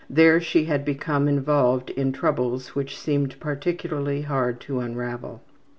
There 0.09 0.41
she 0.41 0.65
had 0.65 0.83
become 0.83 1.27
involved 1.27 1.91
in 1.91 2.11
troubles 2.11 2.69
which 2.69 2.97
seemed 2.97 3.39
particularly 3.39 4.23
hard 4.23 4.59
to 4.61 4.79
unravel. 4.79 5.43